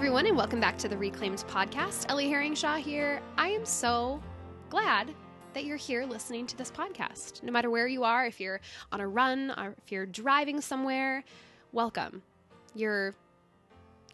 [0.00, 2.06] everyone, and welcome back to the Reclaimed podcast.
[2.08, 3.20] Ellie Herringshaw here.
[3.36, 4.18] I am so
[4.70, 5.14] glad
[5.52, 7.42] that you're here listening to this podcast.
[7.42, 8.62] No matter where you are, if you're
[8.92, 11.22] on a run or if you're driving somewhere,
[11.72, 12.22] welcome.
[12.74, 13.14] You're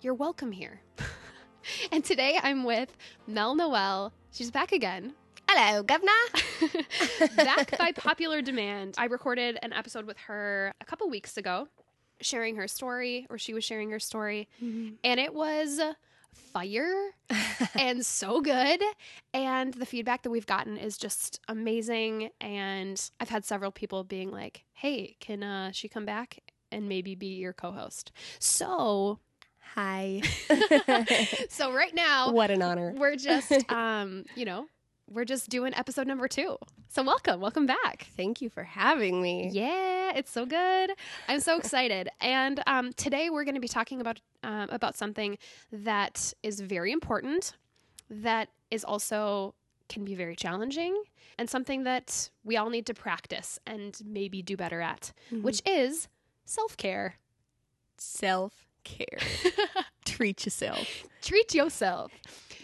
[0.00, 0.80] you're welcome here.
[1.92, 2.96] and today I'm with
[3.28, 4.12] Mel Noel.
[4.32, 5.14] She's back again.
[5.48, 6.10] Hello, governor.
[7.36, 8.96] back by popular demand.
[8.98, 11.68] I recorded an episode with her a couple weeks ago,
[12.20, 15.80] sharing her story, or she was sharing her story, and it was
[16.52, 17.10] fire
[17.78, 18.82] and so good.
[19.34, 22.30] And the feedback that we've gotten is just amazing.
[22.40, 26.38] And I've had several people being like, "Hey, can uh, she come back
[26.72, 29.20] and maybe be your co-host?" So,
[29.74, 30.22] Hi.
[31.50, 32.94] so right now what an honor.
[32.96, 34.66] we're just, um, you know,
[35.10, 36.56] we're just doing episode number two.
[36.88, 38.08] So welcome, welcome back.
[38.16, 39.50] Thank you for having me.
[39.52, 40.90] Yeah, it's so good.
[41.28, 42.08] I'm so excited.
[42.20, 45.38] And um, today we're going to be talking about um, about something
[45.72, 47.56] that is very important,
[48.10, 49.54] that is also
[49.88, 51.00] can be very challenging,
[51.38, 56.08] and something that we all need to practice and maybe do better at, which is
[56.44, 57.16] self care.
[57.98, 59.18] self care.
[60.04, 60.88] Treat yourself.
[61.20, 62.12] Treat yourself.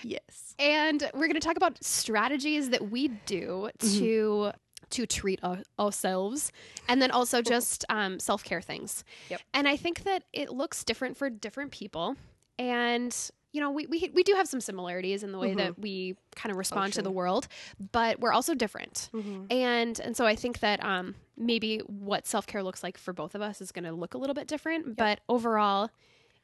[0.02, 0.54] Yes.
[0.58, 4.52] And we're going to talk about strategies that we do to
[4.90, 6.52] to treat our, ourselves,
[6.86, 9.04] and then also just um, self care things.
[9.30, 9.40] Yep.
[9.54, 12.16] And I think that it looks different for different people,
[12.58, 13.16] and
[13.52, 16.50] you know we we, we do have some similarities in the way that we kind
[16.50, 17.48] of respond to the world,
[17.90, 19.08] but we're also different.
[19.50, 23.34] And and so I think that um, maybe what self care looks like for both
[23.34, 25.90] of us is going to look a little bit different, but overall,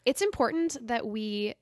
[0.08, 1.54] it's important that we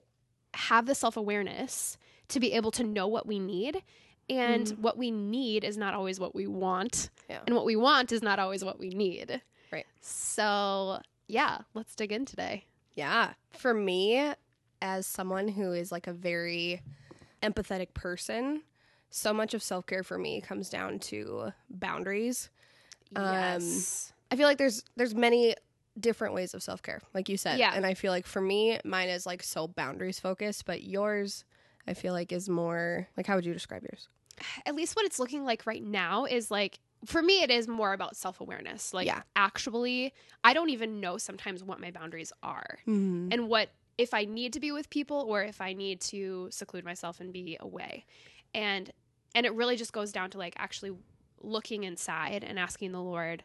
[0.54, 3.82] have the self awareness to be able to know what we need.
[4.28, 7.10] And what we need is not always what we want.
[7.28, 7.40] Yeah.
[7.46, 9.40] And what we want is not always what we need.
[9.72, 9.86] Right.
[10.00, 12.64] So, yeah, let's dig in today.
[12.94, 13.32] Yeah.
[13.50, 14.32] For me,
[14.80, 16.82] as someone who is like a very
[17.42, 18.62] empathetic person,
[19.10, 22.50] so much of self care for me comes down to boundaries.
[23.14, 23.62] Um,
[24.30, 25.56] I feel like there's there's many
[25.98, 27.58] different ways of self care, like you said.
[27.58, 27.72] Yeah.
[27.74, 31.44] And I feel like for me, mine is like so boundaries focused, but yours,
[31.86, 34.08] I feel like is more like how would you describe yours?
[34.66, 37.92] At least what it's looking like right now is like, for me, it is more
[37.92, 38.92] about self awareness.
[38.92, 39.22] Like, Yeah.
[39.34, 40.12] actually,
[40.44, 42.78] I don't even know sometimes what my boundaries are.
[42.86, 43.28] Mm-hmm.
[43.32, 46.84] and what if I need to be with people or if I need to seclude
[46.84, 48.04] myself and be away.
[48.54, 48.90] And
[49.34, 50.92] and it really just goes down to like actually
[51.42, 53.42] looking inside and asking the Lord,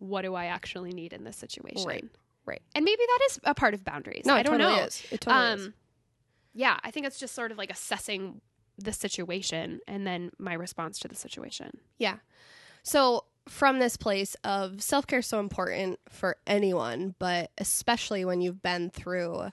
[0.00, 1.86] what do I actually need in this situation?
[1.86, 2.04] Right,
[2.46, 2.60] right.
[2.74, 4.24] And maybe that is a part of boundaries.
[4.26, 4.84] No, I it don't totally know.
[4.84, 5.02] is.
[5.12, 5.66] It totally is.
[5.66, 5.74] um
[6.52, 8.40] yeah, I think it's just sort of like assessing
[8.76, 11.78] the situation and then my response to the situation.
[11.98, 12.16] Yeah.
[12.82, 18.62] So from this place of self care, so important for anyone, but especially when you've
[18.62, 19.50] been through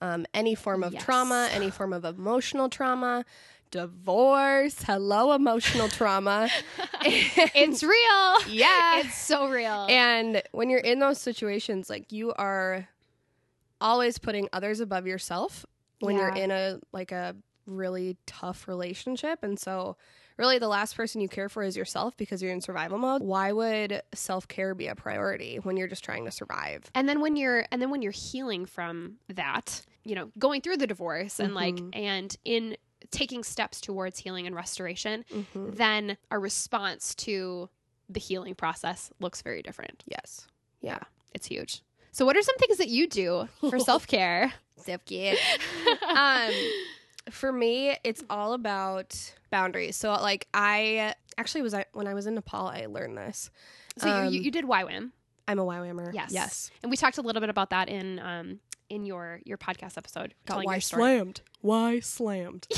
[0.00, 1.04] um, any form of Yes.
[1.04, 3.24] trauma, any form of emotional trauma,
[3.70, 6.48] divorce, hello, emotional trauma.
[7.02, 8.54] It's real.
[8.54, 9.00] yeah.
[9.00, 9.86] It's so real.
[9.88, 12.88] And when you're in those situations, like you are
[13.80, 15.64] always putting others above yourself
[16.00, 17.34] when you're in a like a
[17.66, 19.38] really tough relationship.
[19.42, 19.96] And so
[20.36, 23.22] really the last person you care for is yourself because you're in survival mode.
[23.22, 26.90] Why would self-care be a priority when you're just trying to survive?
[26.94, 30.76] and then when you're and then when you're healing from that you know going through
[30.76, 31.90] the divorce and like mm-hmm.
[31.92, 32.76] and in
[33.10, 35.76] taking steps towards healing and restoration Mhm.
[35.76, 37.68] then our response to
[38.08, 40.46] the healing process looks very different Yes.
[40.80, 41.00] Yeah.
[41.34, 41.82] It's huge
[42.12, 45.36] so what are some things that you do for self-care Self-care.
[46.08, 46.52] um
[47.30, 49.14] for me it's all about
[49.50, 49.96] boundaries.
[49.96, 53.50] So like I actually was when I was in Nepal I learned this.
[53.98, 55.10] so you, Um, you, you did YWAM
[55.48, 56.12] I'm a YWAMer.
[56.14, 56.70] yes Yes.
[56.82, 58.60] and we talked a little bit about that in um
[58.90, 61.40] in your your podcast episode Got why slammed.
[61.62, 62.66] Why slammed?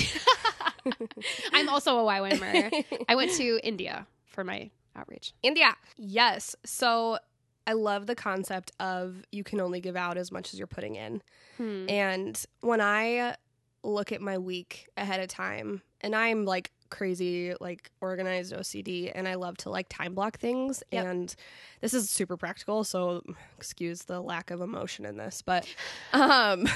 [1.52, 5.74] i'm also a YWAMer i went to india for my outreach India.
[5.96, 6.56] Yes.
[6.64, 7.18] So
[7.66, 10.96] I love the concept of you can only give out as much as you're putting
[10.96, 11.22] in.
[11.56, 11.88] Hmm.
[11.88, 13.36] And when I
[13.82, 19.26] look at my week ahead of time, and I'm like crazy, like organized OCD, and
[19.26, 20.84] I love to like time block things.
[20.92, 21.06] Yep.
[21.06, 21.34] And
[21.80, 23.22] this is super practical, so
[23.56, 25.66] excuse the lack of emotion in this, but
[26.12, 26.68] um,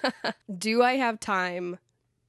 [0.58, 1.78] do I have time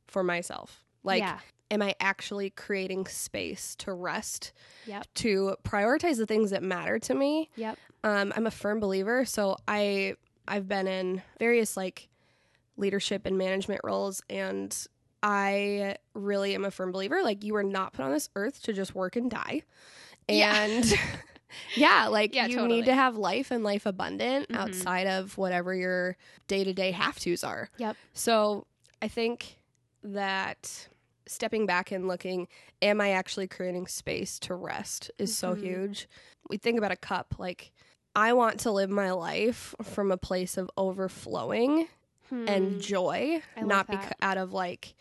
[0.07, 0.83] for myself?
[1.03, 1.39] Like, yeah
[1.69, 4.53] am I actually creating space to rest?
[4.85, 5.05] Yep.
[5.15, 7.49] To prioritize the things that matter to me.
[7.57, 10.15] yep Um, I'm a firm believer, so I
[10.47, 12.07] I've been in various like
[12.77, 14.73] leadership and management roles, and
[15.29, 17.21] I really am a firm believer.
[17.21, 19.63] Like you are not put on this earth to just work and die,
[20.29, 20.55] Yeah.
[20.63, 20.93] and
[21.75, 22.77] yeah, like Yeah, you totally.
[22.79, 24.55] need to have life and life abundant Mhm.
[24.55, 26.15] outside of whatever your
[26.47, 27.69] day to day have tos are.
[27.77, 27.97] Yep.
[28.13, 28.65] So
[29.01, 29.57] I think
[30.01, 30.87] that
[31.25, 32.47] stepping back and looking,
[32.81, 35.59] am I actually creating space to rest is so Mhm.
[35.59, 36.07] huge.
[36.49, 37.71] We think about a cup, like
[38.15, 41.89] I want to live my life from a place of overflowing
[42.31, 42.79] and Hmm.
[42.79, 44.95] joy, I not beca- out of like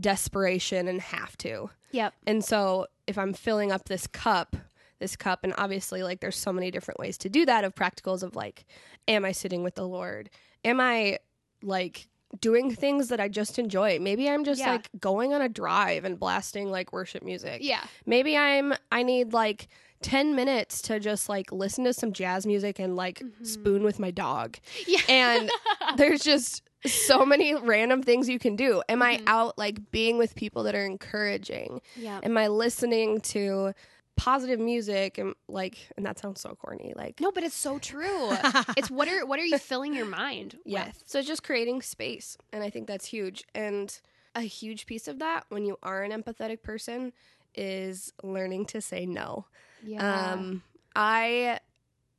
[0.00, 1.70] desperation and have to.
[1.92, 2.14] Yep.
[2.26, 4.56] And so if I'm filling up this cup,
[4.98, 8.22] this cup, and obviously like there's so many different ways to do that of practicals
[8.22, 8.64] of like,
[9.08, 10.30] am I sitting with the Lord?
[10.64, 11.18] Am I
[11.62, 12.08] like
[12.40, 13.98] doing things that I just enjoy?
[13.98, 14.72] Maybe I'm just Yeah.
[14.72, 17.58] like going on a drive and blasting like worship music.
[17.62, 17.82] Yeah.
[18.06, 19.68] Maybe I'm I need like
[20.02, 23.46] 10 minutes to just like listen to some jazz music and like Mhm.
[23.46, 24.58] spoon with my dog.
[24.86, 25.00] Yeah.
[25.08, 25.50] And
[25.96, 28.82] there's just so many random things you can do.
[28.88, 29.22] Am I Mhm.
[29.26, 31.80] out like being with people that are encouraging?
[31.96, 32.20] yeah.
[32.22, 33.72] Am I listening to
[34.16, 38.30] positive music and like and that sounds so corny like No, but it's so true.
[38.76, 41.02] it's what are what are you filling your mind yeah with?
[41.06, 43.98] so just creating space and i think that's huge and
[44.34, 47.14] a huge piece of that when you are an empathetic person
[47.54, 49.46] is learning to say no
[49.82, 50.34] Yeah.
[50.34, 50.62] um
[50.94, 51.58] i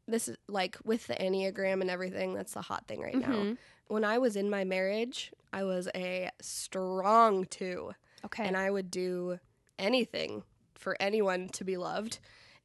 [0.07, 3.57] this is like with the enneagram and everything that's the hot thing right now Mhm.
[3.91, 7.91] When i was in my marriage i was a strong two
[8.23, 8.45] Okay.
[8.45, 9.39] and I would do
[9.79, 10.43] anything
[10.75, 12.19] for anyone to be loved.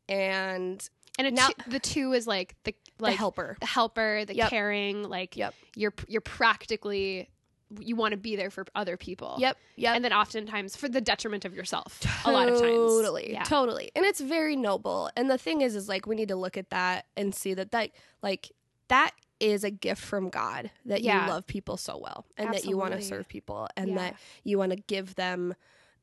[0.08, 0.86] And
[1.18, 3.56] and now- two, the two is like the like the helper.
[3.60, 4.50] the helper, the Yep.
[4.50, 5.54] caring, like Yep.
[5.74, 7.30] you're you're practically
[7.80, 9.36] you want to be there for other people.
[9.38, 9.56] Yep.
[9.76, 9.96] Yep.
[9.96, 12.00] And then oftentimes for the detriment of yourself.
[12.26, 12.76] A lot of times.
[12.76, 13.32] Totally.
[13.32, 13.42] Yeah.
[13.42, 13.90] Totally.
[13.96, 15.10] And it's very noble.
[15.16, 17.72] And the thing is, is like we need to look at that and see that
[17.72, 17.90] that
[18.22, 18.52] like
[18.88, 21.24] that is a gift from God that Yeah.
[21.26, 23.94] you love people so well and that you want to serve people and Yeah.
[23.96, 25.54] that you want to give them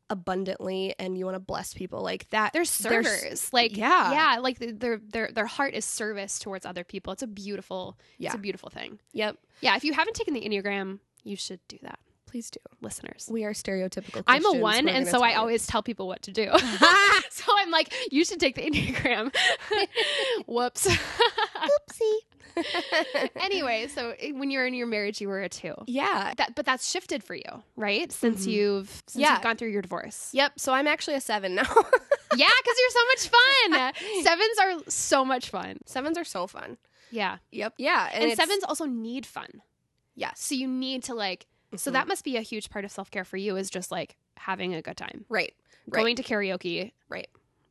[0.09, 2.53] abundantly and you want to bless people like that.
[2.53, 3.51] They're servers.
[3.53, 4.11] like yeah.
[4.35, 7.13] Yeah, like their their their heart is service towards other people.
[7.13, 8.33] It's a beautiful it's Yeah.
[8.35, 8.99] a beautiful thing.
[9.13, 9.37] Yep.
[9.61, 11.99] Yeah, if you haven't taken the Enneagram, you should do that,
[12.33, 12.59] Please do.
[12.81, 13.29] listeners.
[13.31, 14.23] We are stereotypical.
[14.25, 16.45] I'm a one, We're and so I always tell people what to do.
[17.29, 19.31] so I'm like, you should take the Enneagram.
[20.47, 20.87] Whoops.
[20.87, 22.17] Oopsie.
[23.35, 25.75] anyway, so eh, when you're in your marriage, you were a two.
[25.85, 26.33] yeah.
[26.37, 27.43] That, but that's shifted for you,
[27.75, 28.11] right?
[28.11, 28.51] Since Mhm.
[28.51, 29.33] you've since Yeah.
[29.33, 30.31] you've gone through your divorce.
[30.33, 30.53] Yep.
[30.59, 31.61] So I'm actually a seven now.
[32.35, 34.23] Yeah, because you're so much fun.
[34.23, 35.77] Sevens are so much fun.
[35.85, 36.77] Sevens are so fun.
[37.11, 37.75] Yeah, Yep.
[37.77, 38.09] Yeah.
[38.11, 39.61] and, it's- sevens also need fun.
[40.15, 40.31] Yeah.
[40.35, 41.45] So you need to like.
[41.75, 41.93] So Mhm.
[41.93, 44.73] that must be a huge part of self care for you is just like having
[44.73, 45.53] a good time, Right.
[45.87, 45.99] Right.
[46.01, 46.91] going to karaoke.
[47.09, 47.29] Right.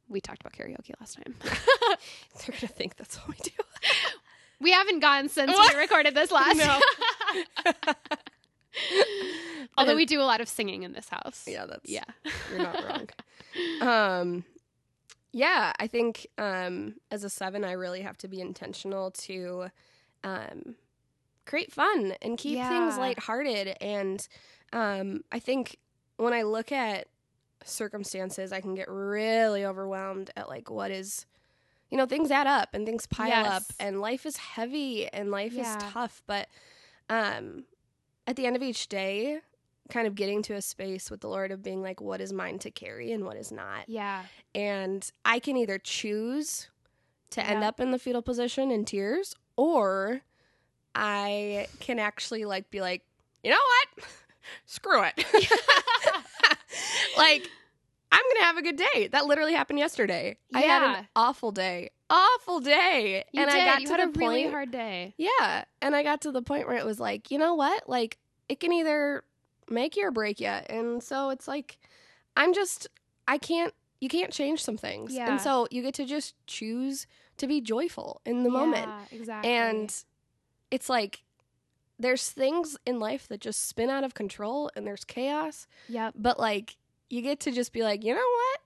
[0.08, 1.34] We talked about karaoke last time.
[1.42, 3.50] They're gonna think that's all we do.
[4.60, 5.72] we haven't gone since What?
[5.74, 6.56] we recorded this last.
[6.58, 6.80] No.
[9.78, 11.44] Although we do a lot of singing in this house.
[11.46, 11.66] Yeah.
[11.66, 11.88] That's.
[11.88, 12.04] Yeah.
[12.50, 13.08] You're not wrong.
[13.88, 14.44] um.
[15.32, 15.72] Yeah.
[15.78, 19.66] I think um as a seven, I really have to be intentional to
[20.24, 20.74] um
[21.52, 23.00] create fun and keep things Yeah.
[23.02, 23.76] lighthearted.
[23.82, 24.26] And
[24.72, 25.76] um, I think
[26.16, 27.08] when I look at
[27.62, 31.26] circumstances, I can get really overwhelmed at like what is,
[31.90, 33.52] you know, things add up and things pile Yes.
[33.52, 35.60] up, and life is heavy and life Yeah.
[35.60, 36.22] is tough.
[36.26, 36.48] But
[37.10, 37.64] um,
[38.26, 39.40] at the end of each day,
[39.90, 42.58] kind of getting to a space with the Lord of being like, what is mine
[42.60, 43.84] to carry and what is not.
[43.88, 44.22] Yeah.
[44.54, 46.70] And I can either choose
[47.30, 50.22] to end up in the fetal position in tears, or
[50.94, 53.02] I can actually like be like,
[53.42, 53.56] you know
[53.96, 54.06] what?
[54.66, 55.14] Screw it.
[57.16, 57.48] like,
[58.10, 59.08] I'm gonna have a good day.
[59.08, 60.36] That literally happened yesterday.
[60.54, 61.90] I had an awful day.
[62.10, 63.24] Awful day.
[63.32, 63.58] You and did.
[63.60, 65.14] I got you to the a really point- hard day.
[65.16, 65.64] Yeah.
[65.80, 67.88] And I got to the point where it was like, you know what?
[67.88, 68.18] Like,
[68.50, 69.24] it can either
[69.70, 70.48] make you or break you.
[70.48, 71.78] And so it's like,
[72.36, 72.86] I'm just,
[73.26, 75.14] I can't, you can't change some things.
[75.14, 75.30] Yeah.
[75.30, 77.06] And so you get to just choose
[77.38, 78.90] to be joyful in the moment.
[79.10, 79.50] Exactly.
[79.50, 80.04] And
[80.72, 81.22] it's like,
[81.98, 85.68] there's things in life that just spin out of control and there's chaos.
[85.88, 86.10] Yeah.
[86.16, 86.76] But like,
[87.10, 88.60] you get to just be like, you know what?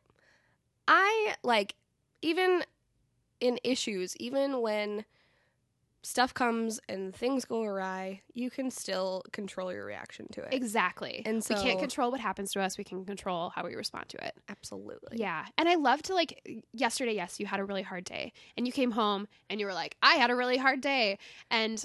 [0.88, 1.75] I like,
[2.22, 2.62] even
[3.40, 5.04] in issues, even when
[6.06, 10.54] stuff comes and things go awry, you can still control your reaction to it.
[10.54, 11.20] Exactly.
[11.26, 12.78] And so we can't control what happens to us.
[12.78, 14.36] We can control how we respond to it.
[14.48, 15.18] Absolutely.
[15.18, 15.46] Yeah.
[15.58, 18.72] And I love to like yesterday, yes, you had a really hard day and you
[18.72, 21.18] came home and you were like, I had a really hard day.
[21.50, 21.84] And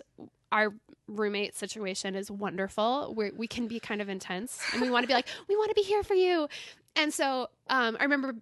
[0.52, 0.72] our
[1.08, 3.16] roommate situation is wonderful.
[3.18, 5.70] we we can be kind of intense and we want to be like, we want
[5.70, 6.48] to be here for you.
[6.96, 8.36] And so um, I remember,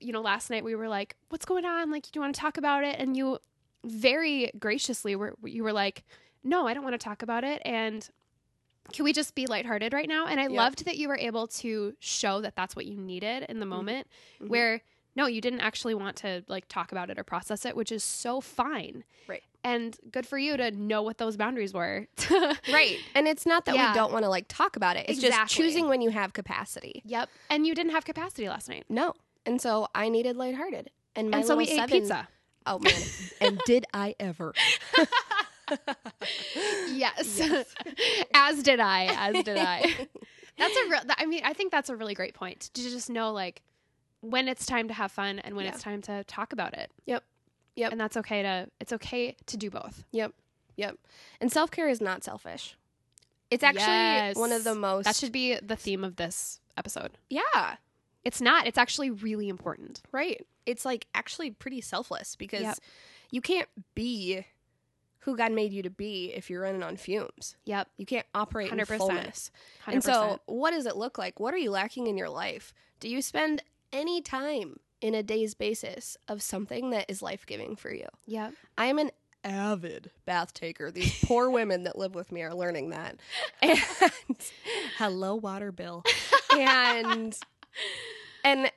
[0.00, 1.90] you know, last night we were like, what's going on?
[1.90, 3.00] Like, do you want to talk about it?
[3.00, 3.38] And you
[3.84, 6.04] very graciously were, you were like,
[6.42, 7.62] no, I don't want to talk about it.
[7.64, 8.08] And
[8.92, 10.26] can we just be lighthearted right now?
[10.26, 10.52] And I Yep.
[10.52, 14.08] loved that you were able to show that that's what you needed in the moment
[14.42, 14.48] Mhm.
[14.48, 14.82] where
[15.16, 18.02] no, you didn't actually want to like talk about it or process it, which is
[18.02, 19.04] so fine.
[19.28, 19.44] Right.
[19.62, 22.08] And good for you to know what those boundaries were.
[22.68, 22.98] Right.
[23.14, 23.92] And it's not that Yeah.
[23.92, 25.06] we don't want to like talk about it.
[25.08, 27.00] It's just choosing when you have capacity.
[27.06, 27.30] Yep.
[27.48, 28.84] And you didn't have capacity last night.
[28.88, 29.14] No.
[29.46, 30.90] And so I needed lighthearted.
[31.14, 32.28] And my and so we ate seven- pizza.
[32.66, 32.92] Oh man.
[33.40, 34.54] and did I ever?
[36.92, 37.40] Yes.
[38.34, 39.06] as did I.
[39.06, 39.82] As did I.
[40.58, 42.70] That's a real I mean, I think that's a really great point.
[42.74, 43.62] To just know like
[44.20, 45.72] when it's time to have fun and when Yeah.
[45.72, 46.92] it's time to talk about it.
[47.06, 47.24] Yep.
[47.74, 47.90] Yep.
[47.92, 50.04] And that's okay to it's okay to do both.
[50.12, 50.32] Yep.
[50.76, 50.96] Yep.
[51.40, 52.76] And self care is not selfish.
[53.50, 54.36] It's actually Yes.
[54.36, 57.18] one of the most That should be the theme of this episode.
[57.28, 57.76] Yeah.
[58.22, 58.66] It's not.
[58.68, 60.02] It's actually really important.
[60.12, 60.46] Right.
[60.66, 62.78] It's like actually pretty selfless because Yep.
[63.30, 64.46] you can't be
[65.20, 67.56] who God made you to be if you're running on fumes.
[67.64, 67.88] Yep.
[67.96, 68.98] You can't operate in 100%.
[68.98, 69.50] fullness.
[69.86, 69.92] 100%.
[69.94, 71.40] And so, what does it look like?
[71.40, 72.74] What are you lacking in your life?
[73.00, 77.74] Do you spend any time in a day's basis of something that is life giving
[77.76, 78.06] for you?
[78.26, 78.52] Yep.
[78.76, 79.10] I am an
[79.42, 80.90] avid bath taker.
[80.90, 83.16] These poor women that live with me are learning that.
[83.62, 83.78] And
[84.98, 86.04] hello, water bill.
[86.56, 87.36] And
[88.44, 88.70] and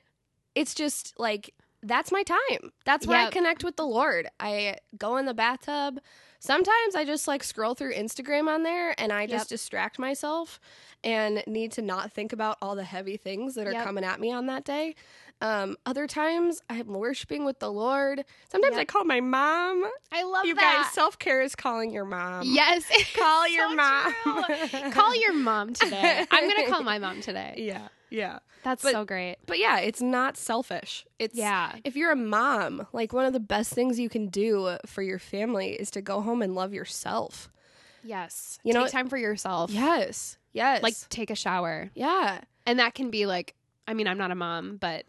[0.56, 2.70] it's just like that's my time.
[2.84, 4.28] That's where I connect with the Lord.
[4.40, 6.00] I go in the bathtub.
[6.40, 9.58] Sometimes I just like scroll through Instagram on there and I just Yep.
[9.58, 10.60] distract myself
[11.02, 13.84] and need to not think about all the heavy things that are Yep.
[13.84, 14.94] coming at me on that day.
[15.40, 18.24] Um, other times I'm worshiping with the Lord.
[18.50, 18.80] Sometimes Yep.
[18.80, 19.84] I call my mom.
[20.10, 22.42] I love You guys, self care is calling your mom.
[22.44, 22.84] Yes.
[23.14, 24.14] Call your so mom.
[24.92, 26.26] call your mom today.
[26.30, 27.54] I'm going to call my mom today.
[27.68, 28.38] Yeah, yeah.
[28.64, 29.36] That's But- so great.
[29.46, 31.06] But yeah, it's not selfish.
[31.20, 31.72] It's Yeah.
[31.84, 35.18] If you're a mom, like one of the best things you can do for your
[35.20, 37.48] family is to go home and love yourself.
[38.02, 38.58] Yes.
[38.64, 39.70] You know take what- time for yourself.
[39.70, 40.36] Yes.
[40.52, 40.82] Yes.
[40.82, 41.90] Like take a shower.
[41.94, 42.40] yeah.
[42.66, 43.54] And that can be like
[43.86, 45.04] I mean, I'm not a mom, but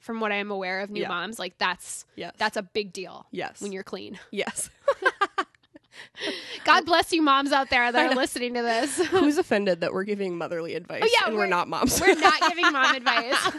[0.00, 1.08] from what I'm aware of new Yeah.
[1.08, 2.34] moms, like that's Yes.
[2.38, 3.60] that's a big deal yes.
[3.60, 4.18] when you're clean.
[4.30, 4.70] yes.
[6.64, 9.04] God bless you moms out there that are listening to this.
[9.06, 12.00] Who's offended that we're giving motherly advice Oh, yeah, and we're, we're- not moms?
[12.00, 13.50] We're not giving mom advice.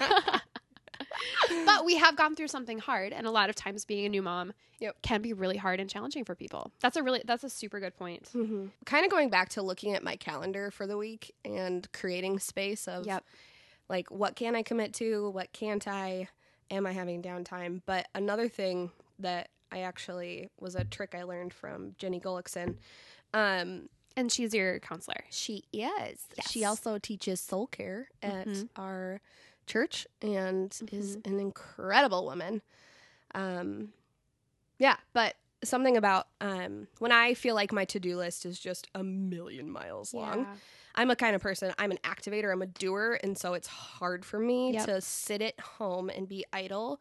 [1.65, 4.21] but we have gone through something hard and a lot of times being a new
[4.21, 5.01] mom Yep.
[5.01, 6.71] can be really hard and challenging for people.
[6.79, 8.29] That's a really that's a super good point.
[8.33, 8.67] mm-hmm.
[8.85, 12.87] Kind of going back to looking at my calendar for the week and creating space
[12.87, 13.25] of Yep.
[13.89, 16.27] Like what can I commit to, what can't I,
[16.71, 17.81] am I having downtime?
[17.85, 22.77] But another thing that I actually was a trick I learned from Jenny Gullickson.
[23.33, 25.23] Um, And she's your counselor.
[25.29, 26.25] she is.
[26.49, 28.69] She also teaches soul care at Mhm.
[28.75, 29.21] our
[29.67, 31.33] church and is Mm-hmm.
[31.33, 32.61] an incredible woman.
[33.35, 33.93] Um,
[34.79, 38.87] yeah, but something about um, when I feel like my to do list is just
[38.95, 40.39] a million miles long.
[40.39, 40.55] Yeah.
[40.95, 43.19] I'm a kind of person, I'm an activator, I'm a doer.
[43.23, 44.85] And so it's hard for me Yep.
[44.87, 46.99] to sit at home and be idle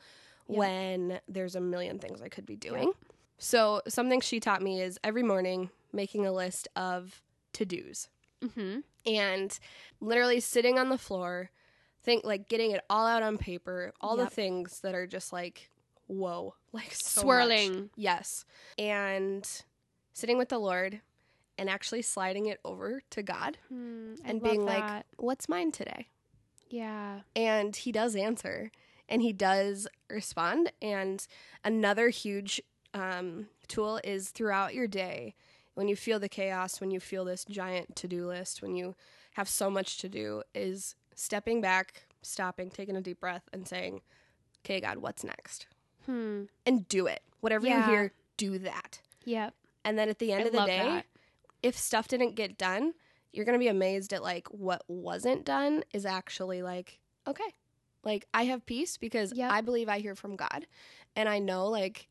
[0.48, 0.58] Yep.
[0.58, 2.92] when there's a million things I could be doing.
[3.38, 7.22] So something she taught me is every morning making a list of
[7.54, 8.08] to dos
[8.42, 8.82] Mhm.
[9.06, 9.58] and
[10.00, 11.50] literally sitting on the floor,
[12.02, 15.70] think like getting it all out on paper, all the things that are just like,
[16.08, 17.24] whoa, like so much.
[17.24, 17.90] Swirling.
[17.96, 18.44] Yes.
[18.76, 19.48] And
[20.12, 21.00] sitting with the Lord
[21.56, 23.74] and actually sliding it over to God I
[24.24, 26.08] and being like, what's mine today?
[26.70, 27.20] yeah.
[27.34, 28.70] And he does answer
[29.08, 30.72] and he does respond.
[30.82, 31.26] And
[31.64, 32.60] another huge
[32.94, 35.34] um, tool is throughout your day,
[35.74, 38.96] when you feel the chaos, when you feel this giant to do list, when you
[39.32, 44.00] have so much to do, is stepping back, stopping, taking a deep breath, and saying,
[44.64, 45.68] okay, God, what's next?
[46.08, 46.44] Hmm.
[46.64, 47.20] And do it.
[47.40, 49.00] Whatever you hear, do that.
[49.24, 49.54] Yep.
[49.84, 51.06] And then at the end I of the day, that.
[51.62, 52.94] if stuff didn't get done,
[53.32, 57.54] you're going to be amazed at like what wasn't done is actually like, okay.
[58.04, 59.50] Like I have peace because Yep.
[59.52, 60.66] I believe I hear from God
[61.14, 62.08] and I know like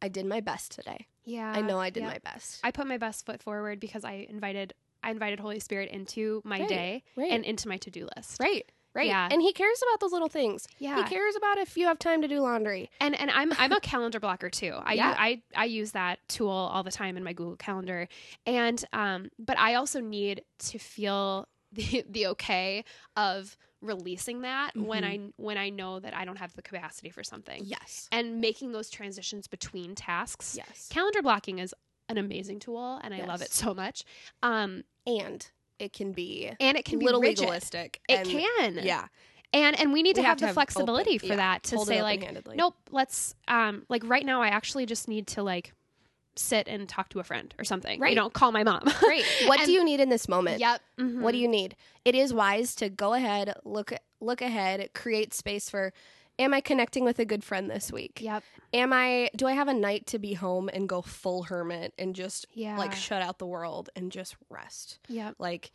[0.00, 1.06] I did my best today.
[1.24, 1.50] Yeah.
[1.54, 2.60] I know I did my best.
[2.62, 6.60] I put my best foot forward because I invited I invited Holy Spirit into my
[6.60, 7.30] Right, day right.
[7.32, 8.38] and into my to-do list.
[8.38, 8.70] right.
[8.94, 9.06] Right.
[9.06, 9.28] Yeah.
[9.30, 10.66] And he cares about those little things.
[10.78, 10.96] Yeah.
[10.96, 12.90] He cares about if you have time to do laundry.
[13.00, 14.74] And and I'm I'm a calendar blocker too.
[14.82, 15.14] I Yeah.
[15.16, 18.08] I I use that tool all the time in my Google Calendar.
[18.46, 22.84] And um but I also need to feel the the okay
[23.16, 27.22] of releasing that when I when I know that I don't have the capacity for
[27.22, 27.62] something.
[27.64, 28.08] Yes.
[28.12, 30.56] And making those transitions between tasks.
[30.56, 30.88] Yes.
[30.90, 31.74] Calendar blocking is
[32.08, 34.04] an amazing tool and I love it so much.
[34.42, 35.48] Um And
[35.80, 37.40] it can be and it can be little rigid.
[37.40, 38.00] legalistic.
[38.08, 38.80] It and- can.
[38.82, 39.06] Yeah.
[39.52, 41.36] And and we need We to have have to the have flexibility open- for yeah,
[41.36, 45.42] that to say like nope, let's um like right now I actually just need to
[45.42, 45.72] like
[46.36, 47.98] sit and talk to a friend or something.
[47.98, 48.10] Right.
[48.10, 48.84] You know, call my mom.
[49.02, 49.24] Right.
[49.46, 50.60] What And- do you need in this moment?
[50.60, 50.80] Yep.
[51.20, 51.74] What do you need?
[52.04, 55.92] It is wise to go ahead, look look ahead, create space for
[56.40, 58.20] Am I connecting with a good friend this week?
[58.22, 58.42] Yep.
[58.72, 62.14] Am I do I have a night to be home and go full hermit and
[62.16, 62.78] just Yeah.
[62.78, 64.98] like shut out the world and just rest?
[65.08, 65.34] Yep.
[65.38, 65.70] Like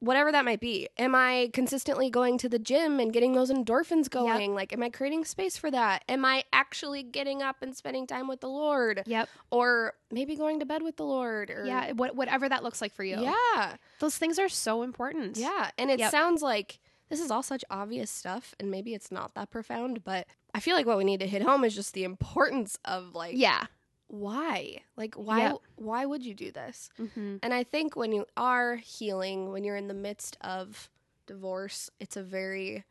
[0.00, 0.86] whatever that might be.
[0.98, 4.54] Am I consistently going to the gym and getting those endorphins going?
[4.54, 6.04] Like am I creating space for that?
[6.10, 9.30] Am I actually getting up and spending time with the Lord Yep.
[9.50, 11.92] or maybe going to bed with the Lord or Yeah.
[11.92, 13.18] What, whatever that looks like for you.
[13.18, 13.76] Yeah.
[13.98, 15.38] Those things are so important.
[15.38, 16.10] Yeah, and it Yep.
[16.10, 16.80] sounds like
[17.14, 20.74] this is all such obvious stuff and maybe it's not that profound, but I feel
[20.76, 23.66] like what we need to hit home is just the importance of like Yeah.
[24.08, 24.78] why?
[24.96, 25.56] Like why Yep.
[25.76, 26.90] why would you do this?
[26.98, 27.36] Mm-hmm.
[27.42, 30.90] And I think when you are healing, when you're in the midst of
[31.26, 32.84] divorce, it's a very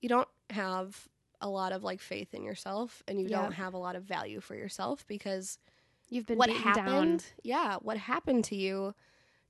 [0.00, 1.08] you don't have
[1.40, 3.42] a lot of like faith in yourself and you Yeah.
[3.42, 5.58] don't have a lot of value for yourself because
[6.10, 7.20] You've been what happened, down.
[7.42, 8.94] yeah, what happened to you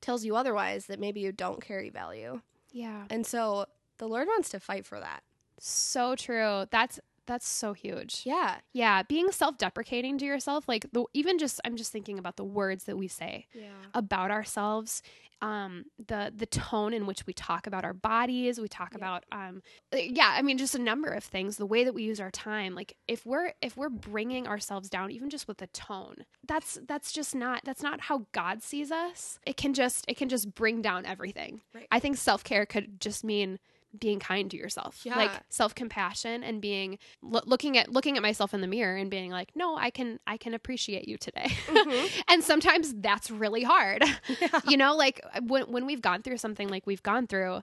[0.00, 2.40] tells you otherwise that maybe you don't carry value.
[2.74, 3.04] Yeah.
[3.08, 3.66] And so
[3.98, 5.22] the Lord wants to fight for that.
[5.60, 6.66] So true.
[6.70, 8.22] That's that's so huge.
[8.24, 8.56] Yeah.
[8.72, 12.84] Yeah, being self-deprecating to yourself, like the even just I'm just thinking about the words
[12.84, 13.68] that we say Yeah.
[13.94, 15.02] about ourselves,
[15.42, 18.98] um, the the tone in which we talk about our bodies, we talk Yeah.
[18.98, 19.62] about um,
[19.92, 22.30] uh, yeah, I mean just a number of things, the way that we use our
[22.30, 22.74] time.
[22.74, 27.12] Like if we're if we're bringing ourselves down, even just with the tone, that's that's
[27.12, 29.38] just not that's not how God sees us.
[29.46, 31.60] It can just it can just bring down everything.
[31.74, 31.88] Right.
[31.90, 33.58] I think self care could just mean
[33.98, 38.60] being kind to yourself like self-compassion and being loo- looking at looking at myself in
[38.60, 42.22] the mirror and being like no i can i can appreciate you today Mhm.
[42.28, 44.02] and sometimes that's really hard
[44.40, 44.60] Yeah.
[44.68, 47.60] you know like when, when we've gone through something like we've gone through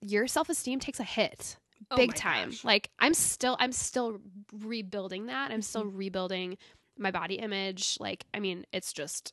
[0.00, 1.56] your self-esteem takes a hit
[1.90, 2.64] Oh big my time gosh.
[2.64, 4.18] like i'm still i'm still
[4.52, 5.60] rebuilding that i'm Mm-hmm.
[5.62, 6.56] still rebuilding
[6.98, 9.32] my body image like i mean it's just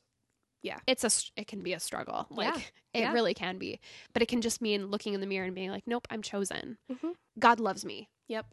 [0.64, 0.78] Yeah.
[0.88, 2.60] it's a it can be a struggle like Yeah.
[2.94, 3.12] it Yeah.
[3.12, 3.78] really can be
[4.12, 6.78] but it can just mean looking in the mirror and being like nope i'm chosen
[6.90, 7.14] Mhm.
[7.38, 8.46] god loves me Yep.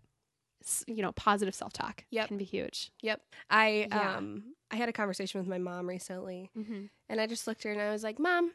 [0.88, 2.28] You know positive self-talk Yep.
[2.28, 3.22] can be huge Yep.
[3.50, 4.18] I Yeah.
[4.18, 6.86] um I had a conversation with my mom recently mm-hmm.
[7.10, 8.52] and I just looked at her and I was like, "Mom,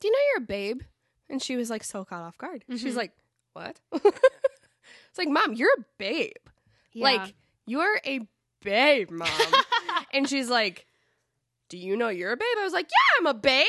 [0.00, 0.82] do you know you're a babe?"
[1.28, 2.64] And she was like so caught off guard.
[2.70, 2.78] Mhm.
[2.80, 3.12] She's like,
[3.54, 6.32] "What?" it's like, "Mom, you're a babe.
[6.94, 7.34] Like,
[7.66, 8.20] you're a
[8.62, 9.28] babe, mom."
[10.12, 10.86] and she's like,
[11.70, 13.66] "Do you know you're a babe?" I was like, "Yeah, I'm a babe.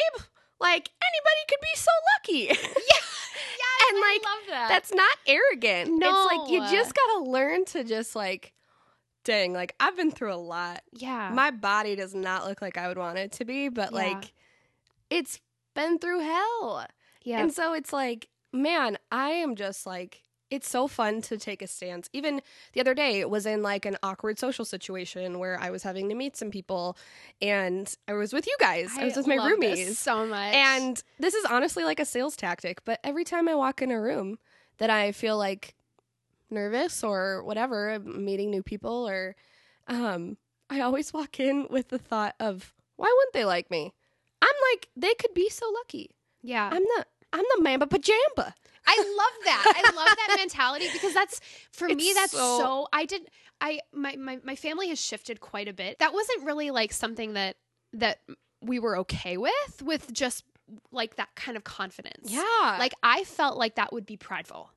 [0.59, 5.97] Like anybody could be so lucky." yeah and, like, love that That's not arrogant.
[5.97, 6.09] No.
[6.09, 8.53] It's like you just gotta learn to just like,
[9.23, 10.81] dang, like I've been through a lot.
[10.91, 13.97] yeah My body does not look like I would want it to be, but Yeah.
[13.97, 14.33] like
[15.09, 15.39] it's
[15.73, 16.85] been through hell.
[17.23, 21.61] yeah And so it's like, man, I am just like it's so fun to take
[21.61, 22.09] a stance.
[22.11, 22.41] Even
[22.73, 26.09] the other day, it was in like an awkward social situation where I was having
[26.09, 26.97] to meet some people
[27.41, 28.91] and I was with you guys.
[28.97, 29.95] I, was with my roomies.
[29.95, 33.81] so much And this is honestly like a sales tactic, but every time I walk
[33.81, 34.37] in a room
[34.77, 35.73] that I feel like
[36.49, 39.35] nervous or whatever, meeting new people or
[39.87, 40.37] um
[40.69, 43.93] I always walk in with the thought of why wouldn't they like me?
[44.41, 46.11] I'm like they could be so lucky.
[46.43, 48.53] yeah I'm the I'm the mamba pajamba.
[48.85, 49.73] I love that.
[49.75, 51.39] I love that mentality because that's
[51.71, 55.67] for me that's so, so- I did I my, my my family has shifted quite
[55.67, 55.99] a bit.
[55.99, 57.57] That wasn't really like something that
[57.93, 58.19] that
[58.61, 60.43] we were okay with with just
[60.91, 62.31] like that kind of confidence.
[62.31, 62.75] Yeah.
[62.79, 64.71] Like I felt like that would be prideful.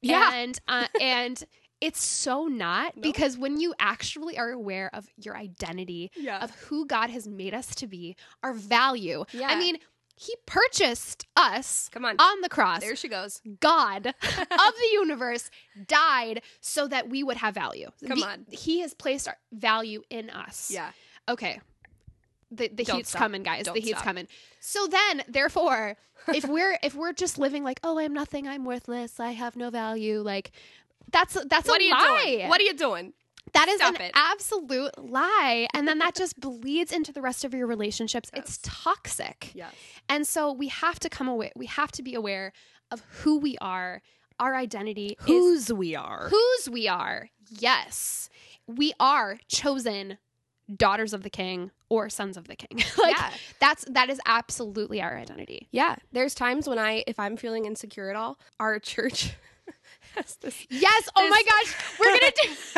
[0.00, 0.32] Yeah.
[0.34, 1.42] And uh, and
[1.80, 3.02] it's so not No.
[3.02, 6.42] because when you actually are aware of your identity, yeah.
[6.44, 9.24] of who God has made us to be, our value.
[9.32, 9.48] Yeah.
[9.48, 9.78] I mean,
[10.22, 12.16] he purchased us Come on.
[12.18, 12.80] on the cross.
[12.80, 13.40] there she goes.
[13.60, 15.50] God of the universe
[15.86, 17.88] died so that we would have value.
[18.06, 18.46] Come The- on.
[18.50, 20.70] He has placed our value in us.
[20.70, 20.90] Yeah.
[21.26, 21.60] Okay.
[22.50, 23.20] The the Don't heat's stop.
[23.20, 23.64] coming, guys.
[23.64, 24.04] Don't the heat's stop.
[24.04, 24.26] coming.
[24.60, 25.96] So then, therefore,
[26.34, 29.70] if we're if we're just living like, oh, I'm nothing, I'm worthless, I have no
[29.70, 30.50] value, like
[31.12, 32.24] that's that's What a are you lie.
[32.36, 32.48] doing?
[32.48, 33.12] What are you doing?
[33.52, 34.12] That is Stop an it.
[34.14, 35.66] absolute lie.
[35.74, 38.30] And then that just bleeds into the rest of your relationships.
[38.32, 39.50] It's toxic.
[39.54, 39.74] Yes.
[40.08, 42.52] And so we have to come away, we have to be aware
[42.90, 44.02] of who we are.
[44.38, 46.28] Our identity is Whose we are.
[46.30, 47.28] whose we are.
[47.50, 48.30] Yes.
[48.66, 50.16] We are chosen
[50.74, 52.78] daughters of the king or sons of the king.
[52.98, 53.30] like yeah.
[53.58, 55.68] that's that is absolutely our identity.
[55.72, 55.96] Yeah.
[56.12, 59.34] There's times when I if I'm feeling insecure at all, our church
[60.14, 61.08] this Yes.
[61.16, 61.76] Oh my gosh.
[61.98, 62.48] We're going to do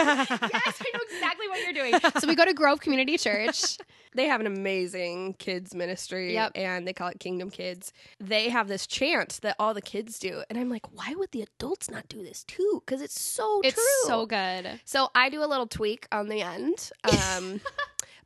[0.53, 1.95] Yes, I know exactly what you're doing.
[2.21, 3.79] So we go to Grove Community Church.
[4.15, 6.53] they have an amazing kids ministry Yep.
[6.55, 7.93] and they call it Kingdom Kids.
[8.21, 10.43] They have this chant that all the kids do.
[10.51, 12.83] And I'm like, why would the adults not do this too?
[12.85, 14.09] Because it's so It's true.
[14.09, 14.81] so good.
[14.85, 16.91] So I do a little tweak on the end.
[17.37, 17.61] Um,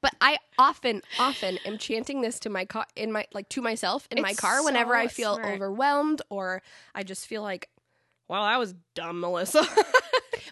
[0.02, 4.06] but I often, often am chanting this to my car in my like to myself
[4.10, 5.54] in my car whenever so I feel smart.
[5.54, 6.62] overwhelmed or
[6.94, 7.68] I just feel like,
[8.28, 9.66] well, that was dumb, Melissa.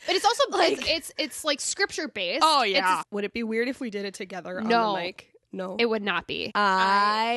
[0.07, 2.43] But it's also Like- it's, it's oh, it's like scripture based.
[2.45, 3.03] Oh It's- yeah.
[3.11, 4.93] Would it be weird if we did it together on No.
[4.97, 5.31] the mic?
[5.51, 5.77] No.
[5.79, 6.51] it would not be.
[6.55, 7.33] I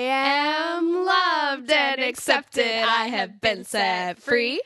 [0.75, 2.65] am loved and accepted.
[2.65, 4.59] I have been set free.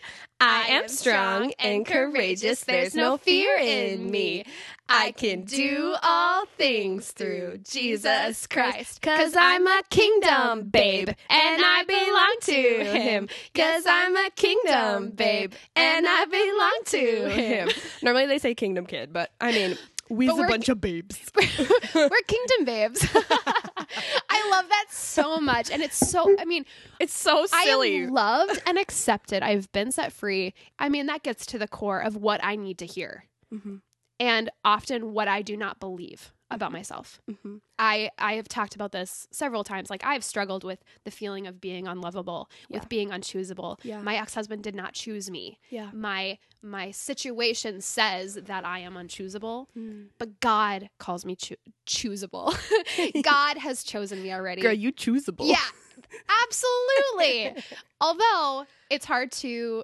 [0.44, 2.64] I am strong and courageous.
[2.64, 4.44] There's no fear in me.
[4.90, 9.04] I can do all things through Jesus Christ.
[9.04, 11.18] Cause I'm a kingdom babe and
[11.64, 13.30] I belong to him.
[13.54, 17.70] Cause I'm a kingdom babe and I belong to him.
[18.02, 19.78] Normally they say kingdom kid, but I mean,
[20.12, 21.20] we's a we're- bunch of babes.
[21.96, 23.06] We're kingdom babes.
[23.16, 26.36] I love that so much, and it's so.
[26.40, 26.66] I mean,
[27.00, 28.04] It's so I silly.
[28.04, 29.44] am loved and accepted.
[29.44, 30.54] I've been set free.
[30.80, 33.82] I mean, that gets to the core of what I need to hear, Mhm.
[34.20, 37.22] and often what I do not believe about myself.
[37.30, 37.62] Mhm.
[37.80, 39.90] I I have talked about this several times.
[39.90, 42.78] Like I've struggled with the feeling of being unlovable, Yeah.
[42.80, 43.80] with being unchoosable.
[43.84, 44.02] Yeah.
[44.02, 45.60] My ex husband did not choose me.
[45.70, 45.92] Yeah.
[45.94, 50.08] My my situation says that I am unchoosable, Mm.
[50.18, 51.56] but God calls me choo-
[51.88, 52.54] choosable.
[53.24, 54.62] God has chosen me already.
[54.62, 55.48] Girl, you choosable.
[55.50, 55.58] Yeah,
[56.46, 57.64] absolutely.
[58.02, 59.84] Although it's hard to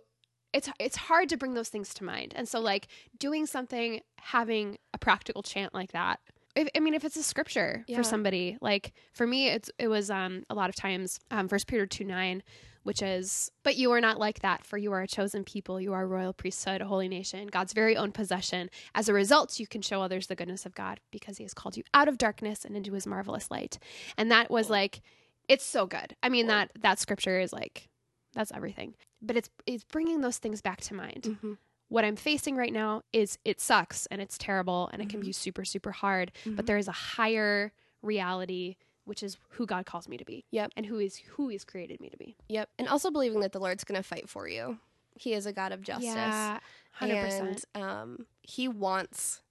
[0.53, 2.33] it's it's hard to bring those things to mind.
[2.35, 2.87] And so like
[3.19, 6.19] doing something having a practical chant like that.
[6.55, 7.97] If, I mean if it's a scripture Yeah.
[7.97, 11.67] for somebody, like for me it's it was um a lot of times um first
[11.67, 12.43] Peter 2 9
[12.87, 15.91] which is, but you are not like that, for you are a chosen people, you
[15.91, 18.69] are a royal priesthood, a holy nation, God's very own possession.
[18.95, 21.75] As a result, you can show others the goodness of God because he has called
[21.75, 23.77] you out of darkness and into his marvelous light.
[24.17, 25.01] And that was like,
[25.49, 26.15] it's so good.
[26.23, 27.89] I mean, that that scripture is like,
[28.33, 28.95] that's everything.
[29.21, 31.23] But it's it's bringing those things back to mind.
[31.43, 31.57] Mhm.
[31.89, 35.25] What I'm facing right now is it sucks and it's terrible and it can Mhm.
[35.25, 36.31] be super super hard.
[36.45, 36.55] Mhm.
[36.55, 40.45] But there is a higher reality, which is who God calls me to be.
[40.51, 40.71] Yep.
[40.75, 42.35] And who is who He's created me to be.
[42.49, 42.69] Yep.
[42.77, 44.77] And also believing that the Lord's going to fight for you.
[45.15, 46.05] He is a God of justice.
[46.05, 46.59] Yeah,
[46.91, 47.65] hundred percent.
[47.73, 49.41] And um, he wants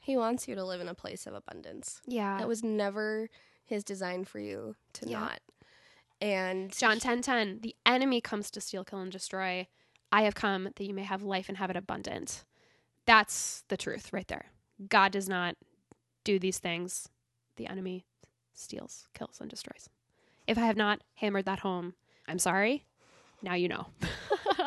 [0.00, 2.00] he wants you to live in a place of abundance.
[2.06, 2.38] Yeah.
[2.38, 3.28] That was never
[3.64, 5.20] his design for you to Yeah.
[5.20, 5.40] not.
[6.20, 7.60] And John ten ten.
[7.62, 9.66] The enemy comes to steal, kill, and destroy.
[10.12, 12.44] I have come that you may have life and have it abundant.
[13.06, 14.46] That's the truth right there.
[14.88, 15.56] God does not
[16.24, 17.08] do these things.
[17.56, 18.04] The enemy
[18.58, 19.88] steals, kills, and destroys.
[20.46, 21.94] If I have not hammered that home,
[22.26, 22.84] I'm sorry.
[23.42, 23.86] Now you know.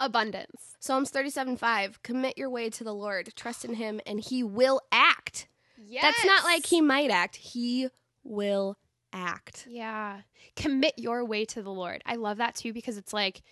[0.00, 0.76] Abundance.
[0.80, 4.80] Psalms 37 5, commit your way to the Lord, trust in him, and he will
[4.90, 5.46] act.
[5.86, 6.02] Yes.
[6.02, 7.88] That's not like he might act, he
[8.24, 8.78] will
[9.12, 9.66] act.
[9.68, 10.22] Yeah.
[10.56, 12.02] Commit your way to the Lord.
[12.06, 13.42] I love that too because it's like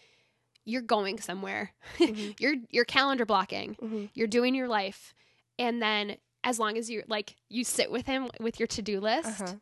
[0.65, 1.73] you're going somewhere.
[1.99, 2.35] Mhm.
[2.41, 3.77] you're you're calendar blocking.
[3.77, 4.09] Mhm.
[4.15, 5.15] You're doing your life.
[5.59, 9.43] And then as long as you like you sit with him with your to-do list
[9.43, 9.55] Uh-huh.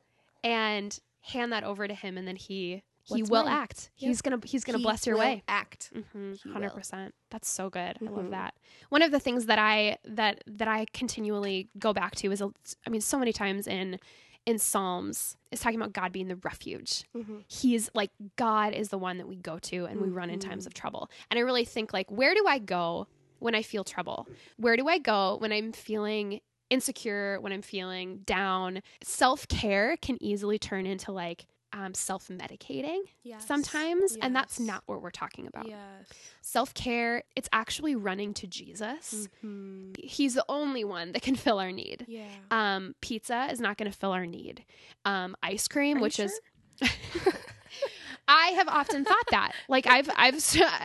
[0.45, 3.53] and hand that over to him and then he he What's will mine?
[3.55, 3.91] act.
[3.97, 4.09] Yep.
[4.09, 5.43] He's to he's to He bless your will way.
[5.49, 5.91] Act.
[5.95, 7.15] Mm-hmm, Hundred percent.
[7.31, 7.97] That's so good.
[8.03, 8.31] I love Mhm.
[8.33, 8.55] that.
[8.91, 12.53] One of the things that I that that I continually go back to is, a-
[12.87, 13.99] I mean, so many times in
[14.45, 17.05] in Psalms is talking about God being the refuge.
[17.17, 17.45] Mhm.
[17.49, 20.67] He's like God is the one that we go to and we run in times
[20.67, 21.11] of trouble.
[21.31, 23.07] And I really think like, where do I go
[23.39, 24.29] when I feel trouble?
[24.59, 27.41] Where do I go when I'm feeling insecure?
[27.41, 28.83] When I'm feeling down?
[29.03, 33.47] Self care can easily turn into like um, self medicating Yes.
[33.47, 35.69] sometimes, and that's not what we're talking about.
[35.69, 36.07] Yes.
[36.41, 39.29] Self care, it's actually running to Jesus.
[39.45, 39.95] Mhm.
[40.03, 42.07] He's the only one that can fill our need.
[42.09, 42.25] Yeah.
[42.51, 44.65] Um, pizza is not going to fill our need.
[45.05, 46.41] Um, ice cream, Are which is.
[48.29, 49.53] I have often thought that.
[49.69, 50.37] Like I've I've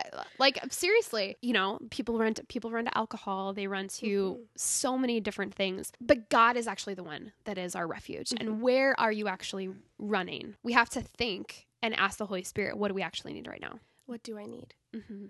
[0.40, 4.06] like seriously, you know, people run to people run to alcohol, they run to
[4.40, 4.46] Mhm.
[4.56, 5.92] so many different things.
[6.00, 8.30] But God is actually the one that is our refuge.
[8.30, 8.48] Mm-hmm.
[8.48, 10.56] And where are you actually running?
[10.64, 13.62] We have to think and ask the Holy Spirit, what do we actually need right
[13.62, 13.80] now?
[14.06, 14.74] What do I need?
[14.96, 15.26] Mm-hmm.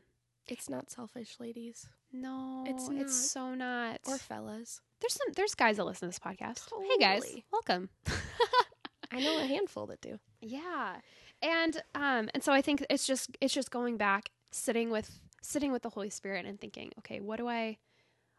[0.47, 4.02] It's not selfish, ladies No, It's it's, so not.
[4.06, 4.82] or fellas.
[4.99, 6.69] there's some there's guys that listen to this podcast.
[6.89, 7.89] Hey guys, welcome.
[9.12, 10.19] I know a handful that do.
[10.41, 10.95] yeah,
[11.43, 15.71] and um and so I think it's just it's just going back, sitting with sitting
[15.71, 17.77] with the Holy Spirit and thinking, okay, what do I,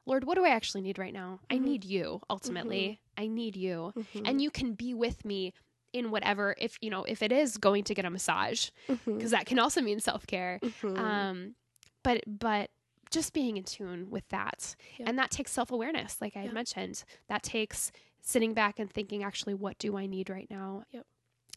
[0.07, 1.39] Lord, what do I actually need right now?
[1.51, 1.61] I Mhm.
[1.63, 2.21] need you.
[2.31, 4.27] Ultimately, I need you, Mm-hmm.
[4.27, 5.53] and you can be with me
[5.93, 6.55] in whatever.
[6.59, 9.17] If you know if it is going to get a massage, Mm-hmm.
[9.17, 10.59] because that can also mean self care.
[10.63, 10.99] Mhm.
[10.99, 11.55] um
[12.03, 12.71] but but
[13.11, 15.07] just being in tune with that Yeah.
[15.09, 16.51] and that takes self-awareness like i Yeah.
[16.53, 21.07] mentioned that takes sitting back and thinking actually what do i need right now Yep.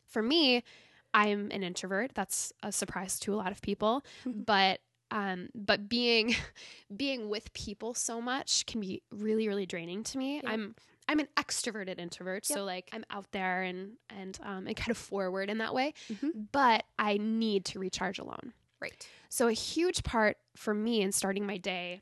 [0.06, 0.64] for me
[1.14, 4.46] i'm an introvert that's a surprise to a lot of people Mhm.
[4.46, 4.80] but
[5.12, 6.36] um but being
[6.96, 10.52] being with people so much can be really really draining to me Yeah.
[10.52, 10.76] i'm
[11.08, 14.98] i'm an extroverted introvert so like i'm out there and and um and kind of
[14.98, 16.48] forward in that way Mhm.
[16.52, 19.08] but i need to recharge alone right.
[19.30, 22.02] so, a huge part for me in starting my day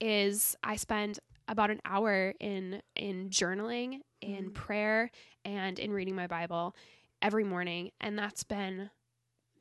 [0.00, 4.54] is I spend about an hour in in journaling, in Mm.
[4.54, 5.10] prayer,
[5.44, 6.74] and in reading my Bible
[7.22, 8.90] every morning, and that's been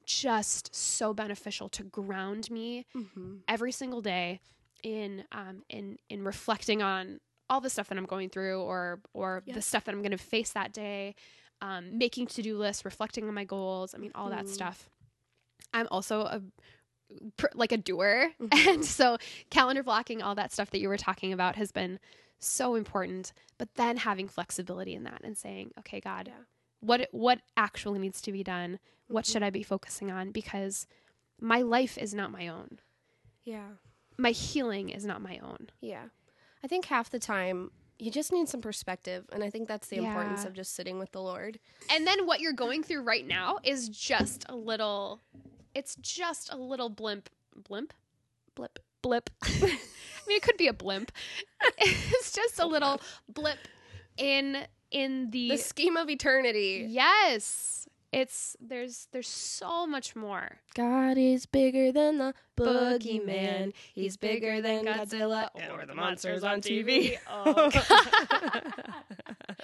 [0.05, 3.37] just so beneficial to ground me Mm-hmm.
[3.47, 4.39] every single day
[4.83, 9.41] in um in in reflecting on all the stuff that I'm going through or or
[9.45, 9.55] Yeah.
[9.55, 11.15] the stuff that I'm going to face that day
[11.61, 14.49] um making to-do lists reflecting on my goals I mean all that Mhm.
[14.49, 14.89] stuff
[15.73, 16.41] I'm also a
[17.37, 18.67] pr- like a doer Mhm.
[18.75, 19.17] and so
[19.49, 21.99] calendar blocking all that stuff that you were talking about has been
[22.39, 26.43] so important but then having flexibility in that and saying okay God Yeah.
[26.85, 29.31] What what actually needs to be done what Mhm.
[29.33, 30.87] should I be focusing on because
[31.39, 32.79] my life is not my own
[33.43, 33.69] Yeah.
[34.17, 35.69] my healing is not my own.
[35.81, 36.05] Yeah.
[36.63, 39.25] I think half the time you just need some perspective.
[39.31, 41.59] And I think that's the importance of just sitting with the Lord.
[41.89, 45.21] And then what you're going through right now is just a little
[45.73, 47.93] it's just a little blimp blimp
[48.55, 49.29] blip blip.
[49.43, 49.77] I
[50.27, 51.11] mean it could be a blimp.
[51.77, 53.59] It's just a little blip
[54.17, 56.85] in in the, The scheme of eternity.
[56.87, 57.87] Yes.
[58.13, 60.59] It's there's there's so much more.
[60.73, 63.73] God is bigger than the Boogeyman.
[63.93, 67.17] He's bigger than Godzilla or the monsters on TV.
[67.29, 67.69] Oh.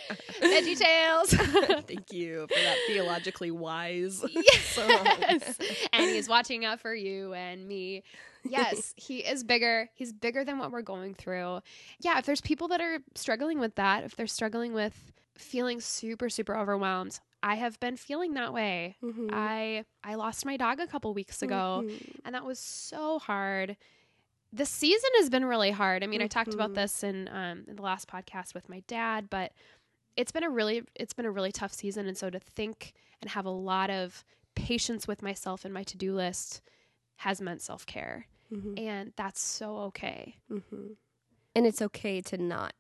[0.42, 1.30] Veggie Tales.
[1.88, 4.24] Thank you for that theologically wise.
[4.30, 5.58] yes.
[5.94, 8.04] and he's watching out for you and me.
[8.44, 9.90] Yes, he is bigger.
[9.94, 11.62] He's bigger than what we're going through.
[12.00, 16.30] Yeah, if there's people that are struggling with that, if they're struggling with feeling super
[16.30, 18.98] super overwhelmed, I have been feeling that way.
[19.02, 19.30] Mhm.
[19.32, 22.20] I I lost my dog a couple weeks ago Mhm.
[22.26, 23.78] and that was so hard.
[24.54, 26.04] The season has been really hard.
[26.04, 26.76] I mean, I talked about Mhm.
[26.76, 29.54] this in um, in the last podcast with my dad, but
[30.18, 33.32] it's been a really it's been a really tough season, and so to think and
[33.32, 34.24] have a lot of
[34.56, 36.62] patience with myself and my to do list
[37.18, 38.78] has meant self care, Mhm.
[38.78, 40.38] and that's so okay.
[40.50, 40.98] Mhm.
[41.56, 42.74] And it's okay to not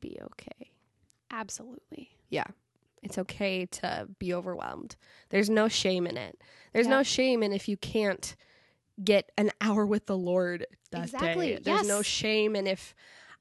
[0.00, 0.70] be okay.
[1.30, 2.10] Absolutely.
[2.30, 2.44] Yeah.
[3.02, 4.96] It's okay to be overwhelmed.
[5.28, 6.40] There's no shame in it.
[6.72, 6.96] There's Yeah.
[6.98, 8.34] no shame in if you can't
[9.02, 11.60] get an hour with the Lord that Exactly, day.
[11.62, 12.94] There's no shame in if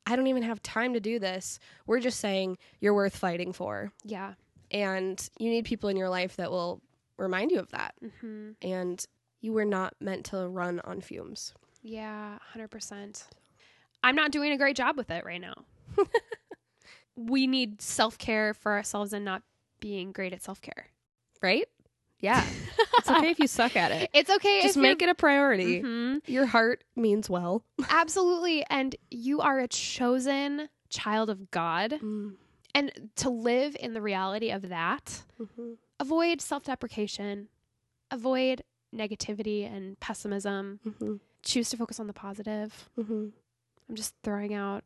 [0.05, 1.57] I don't even have time to do this.
[1.87, 3.91] We're just saying you're worth fighting for.
[4.03, 4.33] Yeah.
[4.69, 6.81] And you need people in your life that will
[7.17, 7.95] remind you of that.
[8.21, 9.03] hmm And
[9.41, 11.53] you were not meant to run on fumes.
[11.81, 13.25] Yeah, 100%.
[14.03, 15.55] I'm not doing a great job with it right now.
[17.15, 19.41] we need self care for ourselves and not
[19.79, 20.87] being great at self care.
[21.41, 21.67] Right?
[22.19, 22.43] Yeah.
[22.97, 24.09] It's okay if you suck at it.
[24.13, 25.81] It's okay Just make it a priority.
[25.81, 26.21] Mhm.
[26.27, 27.63] Your heart means well.
[27.89, 28.65] Absolutely.
[28.69, 31.99] And you are a chosen child of God.
[32.73, 35.73] And to live in the reality of that, Mm-hmm.
[35.99, 37.49] avoid self deprecation,
[38.11, 38.63] avoid
[38.95, 41.15] negativity and pessimism, Mm-hmm.
[41.43, 42.89] choose to focus on the positive.
[42.97, 43.27] Mm-hmm.
[43.89, 44.83] I'm just throwing out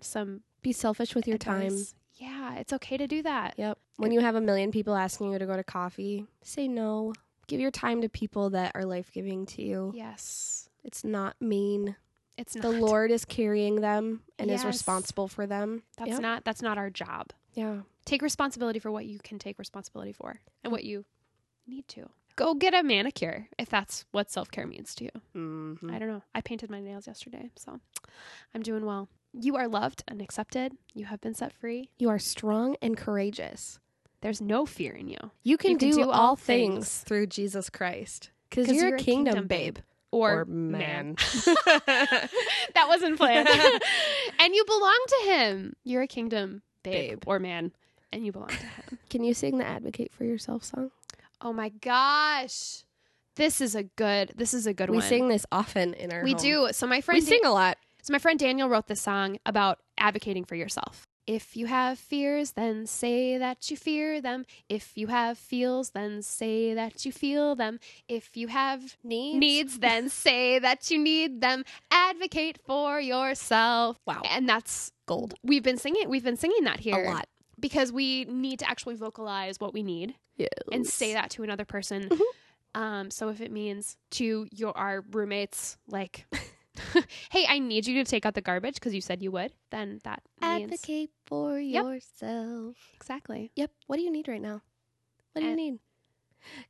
[0.00, 1.76] some Be selfish with your time.
[2.14, 3.54] Yeah, it's okay to do that.
[3.56, 3.78] Yep.
[3.96, 7.12] When you have a million people asking you to go to coffee, say no.
[7.48, 9.92] Give your time to people that are life giving to you.
[9.94, 10.68] Yes.
[10.84, 11.96] It's not mean.
[12.38, 12.62] It's not.
[12.62, 15.82] The Lord is carrying them and is responsible for them.
[15.96, 16.20] That's Yep.
[16.20, 17.32] not that's not our job.
[17.54, 17.80] Yeah.
[18.04, 21.04] Take responsibility for what you can take responsibility for and what you
[21.66, 22.08] need to.
[22.34, 25.10] Go get a manicure if that's what self-care means to you.
[25.36, 25.90] Mm-hmm.
[25.90, 26.22] I don't know.
[26.34, 27.78] I painted my nails yesterday, so
[28.54, 29.08] I'm doing well.
[29.32, 30.72] You are loved and accepted.
[30.94, 31.88] You have been set free.
[31.98, 33.78] You are strong and courageous.
[34.20, 35.16] There's no fear in you.
[35.42, 36.98] You can, You can do, do all things, things.
[37.00, 38.30] through Jesus Christ.
[38.48, 39.78] Because you're, you're a kingdom, kingdom babe.
[40.10, 41.16] Or, man.
[41.86, 43.48] that wasn't planned.
[44.38, 45.74] and you belong to him.
[45.84, 47.22] You're a kingdom babe, Babe.
[47.26, 47.72] or man,
[48.12, 48.98] and you belong to him.
[49.08, 50.90] Can you sing the Advocate for Yourself song?
[51.40, 52.84] Oh my gosh.
[53.36, 55.04] This is a good this is a good we one.
[55.04, 56.40] We sing this often in our we home.
[56.42, 56.68] do.
[56.72, 57.78] So my We friend sing a lot.
[58.02, 61.06] So my friend Daniel wrote this song about advocating for yourself.
[61.24, 64.44] If you have fears, then say that you fear them.
[64.68, 67.78] If you have feels, then say that you feel them.
[68.08, 69.38] If you have Needs.
[69.38, 71.64] needs, then say that you need them.
[71.92, 74.00] Advocate for yourself.
[74.04, 74.22] Wow.
[74.28, 75.34] And that's Gold.
[75.44, 77.28] we've been singing we've been singing that here A lot.
[77.60, 80.48] because we need to actually vocalize what we need Yes.
[80.72, 82.08] and say that to another person.
[82.08, 82.20] Mhm.
[82.74, 86.26] Um, so if it means to your our roommates, like,
[87.30, 90.00] hey, I need you to take out the garbage because you said you would, then
[90.04, 91.84] that means Advocate for Yep.
[91.84, 92.76] yourself.
[92.94, 93.50] exactly.
[93.56, 93.70] Yep.
[93.86, 94.62] What do you need right now?
[95.32, 95.78] What do you need?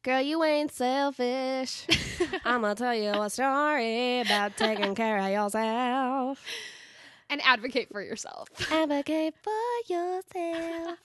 [0.02, 1.86] Girl, you ain't selfish.
[2.44, 6.44] I'm gonna tell you a story about taking care of yourself.
[7.30, 8.48] and advocate for yourself.
[8.70, 10.98] Advocate for yourself.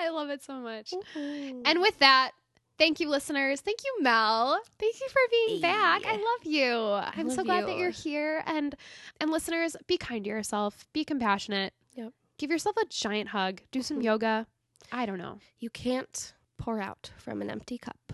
[0.00, 0.92] I love it so much.
[1.14, 2.32] and And with that,
[2.76, 3.60] Thank you, listeners.
[3.60, 4.60] Thank you, Mel.
[4.78, 6.02] Thank you for being back.
[6.06, 6.72] I love you.
[6.72, 7.82] I'm so love glad that you.
[7.82, 8.42] you're here.
[8.46, 8.74] And
[9.20, 10.86] and listeners, be kind to yourself.
[10.92, 11.72] Be compassionate.
[11.94, 12.12] Yep.
[12.38, 13.60] Give yourself a giant hug.
[13.70, 14.06] Do some mm-hmm.
[14.06, 14.46] yoga.
[14.90, 15.38] I don't know.
[15.58, 18.12] You can't pour out from an empty cup.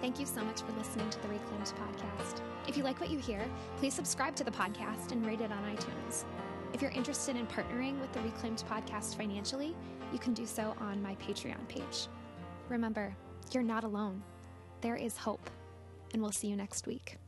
[0.00, 2.40] Thank you so much for listening to the Reclaimed podcast.
[2.66, 3.44] If you like what you hear,
[3.76, 6.24] please subscribe to the podcast and rate it on iTunes.
[6.72, 9.76] If you're interested in partnering with the Reclaimed podcast financially,
[10.12, 12.08] you can do so on my Patreon page.
[12.70, 13.16] Remember,
[13.52, 14.22] you're not alone.
[14.80, 15.50] There is hope,
[16.12, 17.19] and we'll see you next week.